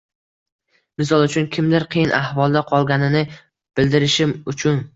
Misol 1.01 1.25
uchun, 1.27 1.45
kimdir 1.57 1.85
qiyin 1.97 2.15
ahvolda 2.21 2.65
qolganini 2.73 3.25
bildirishi 3.31 4.31
uchun 4.55 4.85